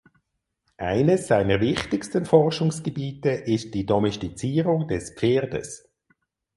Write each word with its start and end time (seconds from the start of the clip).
Eines 0.77 1.27
seiner 1.27 1.61
wichtigsten 1.61 2.25
Forschungsgebiete 2.25 3.29
ist 3.29 3.75
die 3.75 3.85
Domestizierung 3.85 4.87
des 4.87 5.11
Pferdes. 5.11 5.93